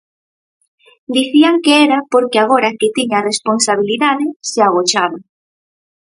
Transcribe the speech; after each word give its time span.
Dicían 1.15 1.55
que 1.65 1.73
era 1.85 1.97
porque, 2.13 2.37
agora 2.39 2.77
que 2.79 2.93
tiña 2.97 3.15
a 3.19 3.27
responsabilidade, 3.31 4.25
se 4.49 4.59
agochaba. 4.67 5.19